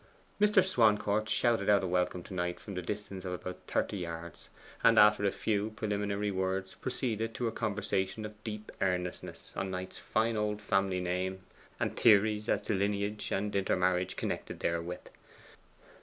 Mr. 0.41 0.63
Swancourt 0.63 1.29
shouted 1.29 1.69
out 1.69 1.83
a 1.83 1.87
welcome 1.87 2.23
to 2.23 2.33
Knight 2.33 2.59
from 2.59 2.75
a 2.75 2.81
distance 2.81 3.23
of 3.23 3.33
about 3.33 3.59
thirty 3.67 3.97
yards, 3.97 4.49
and 4.83 4.97
after 4.97 5.23
a 5.25 5.31
few 5.31 5.69
preliminary 5.75 6.31
words 6.31 6.73
proceeded 6.73 7.35
to 7.35 7.47
a 7.47 7.51
conversation 7.51 8.25
of 8.25 8.43
deep 8.43 8.71
earnestness 8.81 9.53
on 9.55 9.69
Knight's 9.69 9.99
fine 9.99 10.35
old 10.35 10.59
family 10.59 10.99
name, 11.01 11.43
and 11.79 11.95
theories 11.95 12.49
as 12.49 12.63
to 12.63 12.73
lineage 12.73 13.31
and 13.31 13.55
intermarriage 13.55 14.15
connected 14.15 14.59
therewith. 14.61 15.05